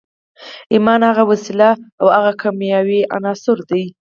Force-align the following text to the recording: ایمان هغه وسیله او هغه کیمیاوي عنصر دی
ایمان 0.73 1.01
هغه 1.09 1.23
وسیله 1.31 1.69
او 2.01 2.07
هغه 2.15 2.31
کیمیاوي 2.41 2.99
عنصر 3.15 3.57
دی 3.69 3.83